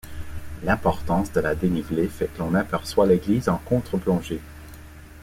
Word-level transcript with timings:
L'importance 0.63 1.31
de 1.31 1.41
la 1.41 1.53
dénivelée 1.53 2.07
fait 2.07 2.25
que 2.25 2.39
l'on 2.39 2.55
aperçoit 2.55 3.05
l'église 3.05 3.49
en 3.49 3.57
contre-plongée. 3.59 4.41